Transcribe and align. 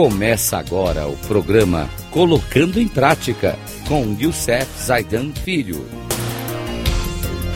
Começa 0.00 0.56
agora 0.56 1.08
o 1.08 1.16
programa 1.26 1.88
Colocando 2.12 2.78
em 2.78 2.86
Prática 2.86 3.56
com 3.88 4.16
Youssef 4.16 4.64
Zaidan 4.80 5.32
Filho. 5.32 5.78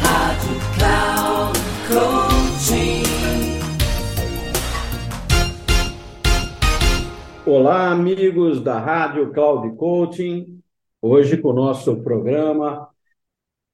Rádio 0.01 0.59
Cloud 0.77 1.59
Coaching. 1.87 3.03
Olá, 7.47 7.93
amigos 7.93 8.61
da 8.61 8.81
Rádio 8.81 9.33
Cloud 9.33 9.77
Coaching. 9.77 10.59
Hoje 11.01 11.37
com 11.37 11.51
o 11.51 11.55
nosso 11.55 12.03
programa 12.03 12.89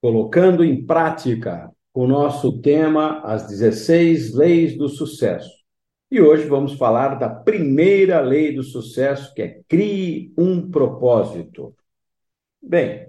Colocando 0.03 0.63
em 0.63 0.85
Prática, 0.85 1.73
com 1.91 2.05
o 2.05 2.07
nosso 2.07 2.61
tema 2.61 3.23
As 3.25 3.49
16 3.49 4.35
Leis 4.35 4.77
do 4.77 4.91
Sucesso. 4.91 5.58
E 6.11 6.23
hoje 6.23 6.47
vamos 6.47 6.73
falar 6.75 7.17
da 7.17 7.29
primeira 7.29 8.19
lei 8.21 8.55
do 8.55 8.63
sucesso, 8.63 9.35
que 9.35 9.43
é 9.43 9.61
crie 9.69 10.33
um 10.39 10.71
propósito. 10.71 11.75
Bem, 12.63 13.09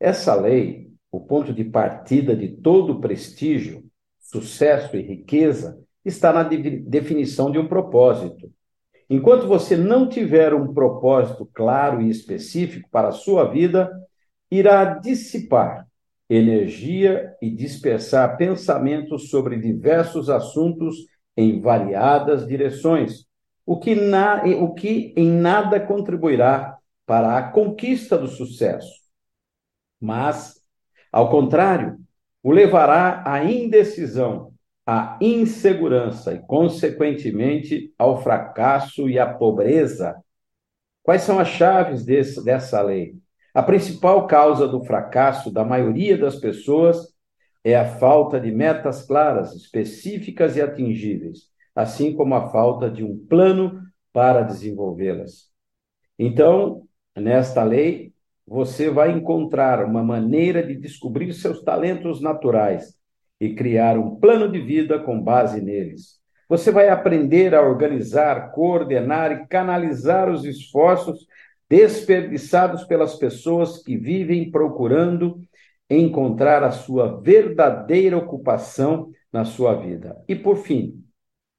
essa 0.00 0.34
lei, 0.34 0.90
o 1.12 1.20
ponto 1.20 1.52
de 1.52 1.62
partida 1.62 2.34
de 2.34 2.48
todo 2.48 3.00
prestígio, 3.00 3.84
sucesso 4.18 4.96
e 4.96 5.02
riqueza, 5.02 5.78
está 6.02 6.32
na 6.32 6.42
de 6.42 6.56
definição 6.78 7.50
de 7.52 7.58
um 7.58 7.68
propósito. 7.68 8.50
Enquanto 9.10 9.46
você 9.46 9.76
não 9.76 10.08
tiver 10.08 10.54
um 10.54 10.72
propósito 10.72 11.44
claro 11.52 12.00
e 12.00 12.08
específico 12.08 12.88
para 12.90 13.08
a 13.08 13.12
sua 13.12 13.44
vida, 13.44 13.90
irá 14.50 14.84
dissipar 14.84 15.86
energia 16.30 17.34
e 17.42 17.50
dispersar 17.50 18.38
pensamentos 18.38 19.28
sobre 19.28 19.58
diversos 19.58 20.30
assuntos 20.30 21.06
em 21.38 21.60
variadas 21.60 22.44
direções, 22.48 23.24
o 23.64 23.78
que, 23.78 23.94
na, 23.94 24.42
o 24.60 24.74
que 24.74 25.14
em 25.16 25.30
nada 25.30 25.78
contribuirá 25.78 26.76
para 27.06 27.38
a 27.38 27.42
conquista 27.48 28.18
do 28.18 28.26
sucesso. 28.26 28.92
Mas, 30.00 30.60
ao 31.12 31.30
contrário, 31.30 31.96
o 32.42 32.50
levará 32.50 33.22
à 33.24 33.44
indecisão, 33.44 34.52
à 34.84 35.16
insegurança 35.20 36.34
e, 36.34 36.40
consequentemente, 36.40 37.94
ao 37.96 38.20
fracasso 38.20 39.08
e 39.08 39.16
à 39.16 39.32
pobreza. 39.32 40.16
Quais 41.04 41.22
são 41.22 41.38
as 41.38 41.48
chaves 41.48 42.04
desse, 42.04 42.44
dessa 42.44 42.82
lei? 42.82 43.14
A 43.54 43.62
principal 43.62 44.26
causa 44.26 44.66
do 44.66 44.82
fracasso 44.82 45.52
da 45.52 45.64
maioria 45.64 46.18
das 46.18 46.34
pessoas 46.34 47.14
é 47.70 47.76
a 47.76 47.84
falta 47.84 48.40
de 48.40 48.50
metas 48.50 49.04
claras, 49.04 49.54
específicas 49.54 50.56
e 50.56 50.62
atingíveis, 50.62 51.48
assim 51.74 52.14
como 52.14 52.34
a 52.34 52.48
falta 52.48 52.90
de 52.90 53.04
um 53.04 53.18
plano 53.26 53.82
para 54.12 54.42
desenvolvê-las. 54.42 55.48
Então, 56.18 56.82
nesta 57.16 57.62
lei, 57.62 58.12
você 58.46 58.88
vai 58.90 59.12
encontrar 59.12 59.84
uma 59.84 60.02
maneira 60.02 60.66
de 60.66 60.74
descobrir 60.74 61.32
seus 61.34 61.62
talentos 61.62 62.20
naturais 62.20 62.94
e 63.40 63.54
criar 63.54 63.98
um 63.98 64.16
plano 64.16 64.50
de 64.50 64.60
vida 64.60 64.98
com 64.98 65.20
base 65.20 65.60
neles. 65.60 66.18
Você 66.48 66.70
vai 66.70 66.88
aprender 66.88 67.54
a 67.54 67.60
organizar, 67.60 68.52
coordenar 68.52 69.32
e 69.32 69.46
canalizar 69.46 70.30
os 70.30 70.44
esforços 70.44 71.26
desperdiçados 71.68 72.84
pelas 72.84 73.16
pessoas 73.16 73.82
que 73.82 73.96
vivem 73.98 74.50
procurando 74.50 75.42
encontrar 75.90 76.62
a 76.62 76.70
sua 76.70 77.20
verdadeira 77.20 78.16
ocupação 78.16 79.10
na 79.32 79.44
sua 79.44 79.74
vida. 79.74 80.22
E 80.28 80.34
por 80.34 80.56
fim, 80.56 81.04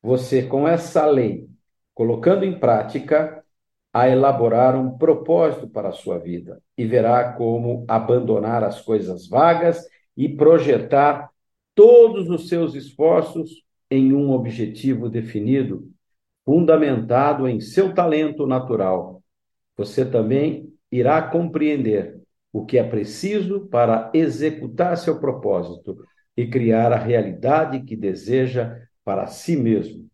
você 0.02 0.44
com 0.44 0.68
essa 0.68 1.06
lei, 1.06 1.48
colocando 1.94 2.46
em 2.46 2.60
prática, 2.60 3.44
a 3.92 4.08
elaborar 4.08 4.76
um 4.76 4.98
propósito 4.98 5.68
para 5.68 5.90
a 5.90 5.94
sua 5.94 6.20
vida 6.20 6.62
e 6.78 6.86
verá 6.86 7.34
como 7.34 7.86
abandonar 7.88 8.64
as 8.64 8.82
coisas 8.82 9.28
vagas 9.28 9.84
e 10.16 10.30
projetar 10.30 11.30
todos 11.74 12.30
os 12.30 12.48
seus 12.48 12.76
esforços 12.76 13.64
em 13.90 14.14
um 14.14 14.32
objetivo 14.32 15.10
definido, 15.10 15.90
fundamentado 16.46 17.48
em 17.48 17.60
seu 17.60 17.94
talento 17.94 18.46
natural. 18.46 19.24
Você 19.76 20.06
também 20.06 20.72
irá 20.92 21.22
compreender 21.22 22.19
o 22.52 22.66
que 22.66 22.78
é 22.78 22.84
preciso 22.84 23.68
para 23.68 24.10
executar 24.14 24.98
seu 24.98 25.20
propósito 25.20 25.98
e 26.36 26.48
criar 26.48 26.92
a 26.92 26.98
realidade 26.98 27.82
que 27.82 27.96
deseja 27.96 28.78
para 29.04 29.28
si 29.28 29.56
mesmo. 29.56 30.08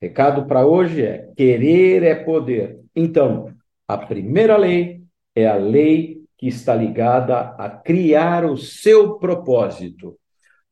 Recado 0.00 0.46
para 0.46 0.66
hoje 0.66 1.02
é: 1.02 1.32
querer 1.36 2.02
é 2.02 2.14
poder. 2.14 2.80
Então, 2.94 3.52
a 3.88 3.98
primeira 3.98 4.56
lei 4.56 5.02
é 5.34 5.46
a 5.46 5.56
lei 5.56 6.22
que 6.36 6.46
está 6.46 6.74
ligada 6.74 7.54
a 7.58 7.68
criar 7.70 8.44
o 8.44 8.56
seu 8.56 9.18
propósito. 9.18 10.18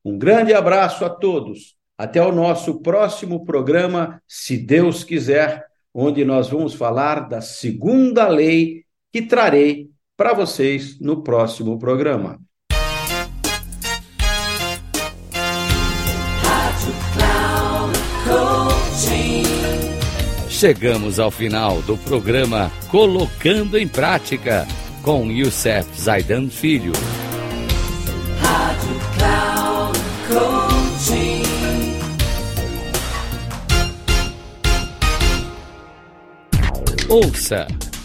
Um 0.04 0.18
grande 0.18 0.52
abraço 0.52 1.04
a 1.04 1.10
todos. 1.10 1.76
Até 1.96 2.20
o 2.20 2.32
nosso 2.32 2.80
próximo 2.80 3.44
programa, 3.44 4.20
se 4.26 4.58
Deus 4.58 5.04
quiser, 5.04 5.64
onde 5.94 6.24
nós 6.24 6.48
vamos 6.48 6.74
falar 6.74 7.28
da 7.28 7.40
segunda 7.40 8.26
lei 8.28 8.84
que 9.12 9.22
trarei 9.22 9.88
para 10.16 10.32
vocês 10.32 11.00
no 11.00 11.22
próximo 11.22 11.78
programa. 11.78 12.38
Chegamos 20.48 21.18
ao 21.18 21.30
final 21.30 21.82
do 21.82 21.96
programa 21.96 22.70
Colocando 22.88 23.76
em 23.76 23.88
Prática 23.88 24.66
com 25.02 25.26
Youssef 25.26 26.00
Zaidan 26.00 26.48
Filho. 26.48 26.92
Rádio. 28.40 28.92
Ouça 37.12 37.66